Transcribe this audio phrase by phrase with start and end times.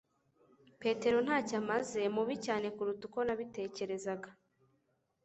[0.81, 4.29] Petero ntacyo amaze, mubi cyane kuruta uko nabitekerezaga